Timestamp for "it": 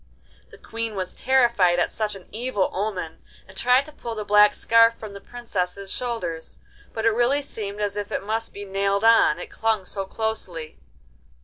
7.05-7.11, 8.11-8.23, 9.37-9.51